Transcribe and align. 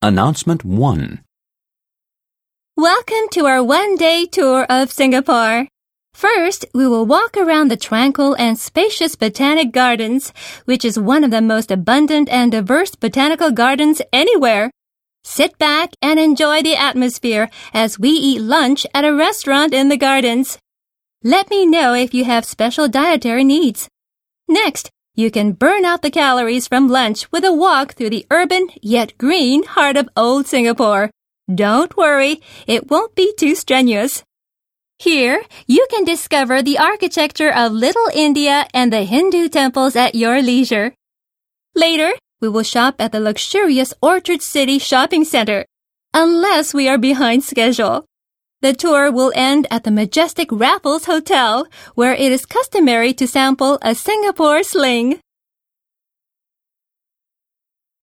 Announcement 0.00 0.64
1. 0.64 1.24
Welcome 2.76 3.28
to 3.32 3.46
our 3.46 3.64
one 3.64 3.96
day 3.96 4.26
tour 4.26 4.64
of 4.70 4.92
Singapore. 4.92 5.66
First, 6.14 6.64
we 6.72 6.86
will 6.86 7.04
walk 7.04 7.36
around 7.36 7.68
the 7.68 7.76
tranquil 7.76 8.34
and 8.34 8.56
spacious 8.56 9.16
Botanic 9.16 9.72
Gardens, 9.72 10.32
which 10.66 10.84
is 10.84 11.00
one 11.00 11.24
of 11.24 11.32
the 11.32 11.40
most 11.40 11.72
abundant 11.72 12.28
and 12.28 12.52
diverse 12.52 12.94
botanical 12.94 13.50
gardens 13.50 14.00
anywhere. 14.12 14.70
Sit 15.24 15.58
back 15.58 15.90
and 16.00 16.20
enjoy 16.20 16.62
the 16.62 16.76
atmosphere 16.76 17.50
as 17.74 17.98
we 17.98 18.10
eat 18.10 18.40
lunch 18.40 18.86
at 18.94 19.04
a 19.04 19.12
restaurant 19.12 19.74
in 19.74 19.88
the 19.88 19.96
gardens. 19.96 20.58
Let 21.24 21.50
me 21.50 21.66
know 21.66 21.94
if 21.94 22.14
you 22.14 22.24
have 22.24 22.44
special 22.44 22.86
dietary 22.86 23.42
needs. 23.42 23.88
Next, 24.46 24.90
you 25.18 25.32
can 25.32 25.50
burn 25.50 25.84
out 25.84 26.02
the 26.02 26.12
calories 26.12 26.68
from 26.68 26.88
lunch 26.88 27.30
with 27.32 27.44
a 27.44 27.52
walk 27.52 27.94
through 27.94 28.08
the 28.08 28.24
urban 28.30 28.68
yet 28.80 29.18
green 29.18 29.64
heart 29.64 29.96
of 29.96 30.08
old 30.16 30.46
Singapore. 30.46 31.10
Don't 31.52 31.96
worry, 31.96 32.40
it 32.68 32.88
won't 32.88 33.16
be 33.16 33.34
too 33.36 33.56
strenuous. 33.56 34.22
Here, 35.00 35.42
you 35.66 35.88
can 35.90 36.04
discover 36.04 36.62
the 36.62 36.78
architecture 36.78 37.52
of 37.52 37.72
Little 37.72 38.08
India 38.14 38.68
and 38.72 38.92
the 38.92 39.02
Hindu 39.02 39.48
temples 39.48 39.96
at 39.96 40.14
your 40.14 40.40
leisure. 40.40 40.94
Later, 41.74 42.12
we 42.40 42.48
will 42.48 42.62
shop 42.62 43.00
at 43.00 43.10
the 43.10 43.18
luxurious 43.18 43.92
Orchard 44.00 44.40
City 44.40 44.78
Shopping 44.78 45.24
Center, 45.24 45.66
unless 46.14 46.72
we 46.72 46.88
are 46.88 46.98
behind 46.98 47.42
schedule. 47.42 48.06
The 48.60 48.72
tour 48.72 49.12
will 49.12 49.32
end 49.36 49.68
at 49.70 49.84
the 49.84 49.92
majestic 49.92 50.48
Raffles 50.50 51.04
Hotel, 51.04 51.68
where 51.94 52.12
it 52.12 52.32
is 52.32 52.44
customary 52.44 53.14
to 53.14 53.28
sample 53.28 53.78
a 53.82 53.94
Singapore 53.94 54.64
sling. 54.64 55.20